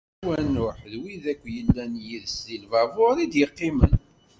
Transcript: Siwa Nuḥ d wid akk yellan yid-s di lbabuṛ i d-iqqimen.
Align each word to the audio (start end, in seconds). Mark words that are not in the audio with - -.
Siwa 0.17 0.37
Nuḥ 0.53 0.77
d 0.91 0.93
wid 1.01 1.23
akk 1.31 1.43
yellan 1.55 1.93
yid-s 2.05 2.35
di 2.45 2.57
lbabuṛ 2.63 3.15
i 3.23 3.25
d-iqqimen. 3.31 3.93